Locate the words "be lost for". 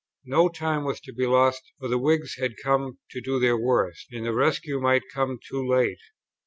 1.13-1.87